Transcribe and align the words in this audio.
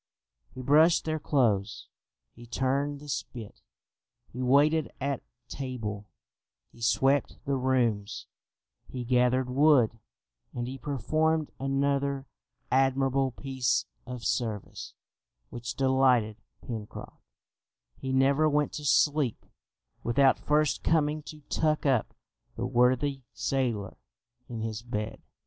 He 0.55 0.63
brushed 0.63 1.05
their 1.05 1.19
clothes, 1.19 1.87
he 2.33 2.47
turned 2.47 2.99
the 2.99 3.07
spit, 3.07 3.61
he 4.33 4.41
waited 4.41 4.91
at 4.99 5.21
table, 5.47 6.07
he 6.71 6.81
swept 6.81 7.37
the 7.45 7.55
rooms, 7.55 8.25
he 8.89 9.03
gathered 9.05 9.47
wood, 9.47 9.99
and 10.55 10.67
he 10.67 10.79
performed 10.79 11.51
another 11.59 12.25
admirable 12.71 13.29
piece 13.29 13.85
of 14.07 14.25
service 14.25 14.95
which 15.51 15.75
delighted 15.75 16.41
Pencroft 16.65 17.21
he 17.95 18.11
never 18.11 18.49
went 18.49 18.73
to 18.73 18.85
sleep 18.85 19.45
without 20.01 20.39
first 20.39 20.81
coming 20.81 21.21
to 21.21 21.41
tuck 21.41 21.85
up 21.85 22.15
the 22.55 22.65
worthy 22.65 23.21
sailor 23.33 23.97
in 24.49 24.61
his 24.61 24.81
bed. 24.81 25.21